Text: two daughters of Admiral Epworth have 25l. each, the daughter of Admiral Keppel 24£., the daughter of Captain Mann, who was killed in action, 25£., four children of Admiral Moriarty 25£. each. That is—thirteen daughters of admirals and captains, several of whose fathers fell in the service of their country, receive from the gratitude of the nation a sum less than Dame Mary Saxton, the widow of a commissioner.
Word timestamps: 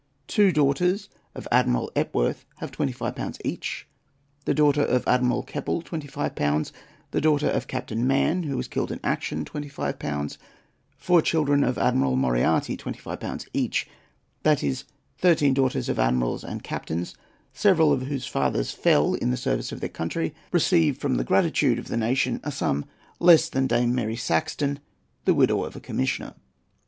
two 0.25 0.51
daughters 0.51 1.09
of 1.35 1.47
Admiral 1.51 1.91
Epworth 1.95 2.43
have 2.57 2.71
25l. 2.71 3.39
each, 3.45 3.87
the 4.45 4.53
daughter 4.55 4.81
of 4.81 5.07
Admiral 5.07 5.43
Keppel 5.43 5.83
24£., 5.83 6.71
the 7.11 7.21
daughter 7.21 7.47
of 7.47 7.67
Captain 7.67 8.07
Mann, 8.07 8.41
who 8.41 8.57
was 8.57 8.67
killed 8.67 8.91
in 8.91 8.99
action, 9.03 9.45
25£., 9.45 10.37
four 10.97 11.21
children 11.21 11.63
of 11.63 11.77
Admiral 11.77 12.15
Moriarty 12.15 12.75
25£. 12.75 13.45
each. 13.53 13.87
That 14.41 14.63
is—thirteen 14.63 15.53
daughters 15.53 15.87
of 15.87 15.99
admirals 15.99 16.43
and 16.43 16.63
captains, 16.63 17.13
several 17.53 17.93
of 17.93 18.07
whose 18.07 18.25
fathers 18.25 18.71
fell 18.71 19.13
in 19.13 19.29
the 19.29 19.37
service 19.37 19.71
of 19.71 19.81
their 19.81 19.87
country, 19.87 20.33
receive 20.51 20.97
from 20.97 21.17
the 21.17 21.23
gratitude 21.23 21.77
of 21.77 21.89
the 21.89 21.95
nation 21.97 22.39
a 22.43 22.51
sum 22.51 22.85
less 23.19 23.49
than 23.49 23.67
Dame 23.67 23.93
Mary 23.93 24.15
Saxton, 24.15 24.79
the 25.25 25.35
widow 25.35 25.63
of 25.63 25.75
a 25.75 25.79
commissioner. 25.79 26.33